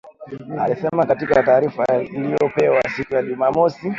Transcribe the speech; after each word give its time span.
alisema 0.59 1.05
katika 1.05 1.43
taarifa 1.43 1.85
iliyopewa 2.03 2.81
siku 2.95 3.15
ya 3.15 3.23
Jumamosi 3.23 3.87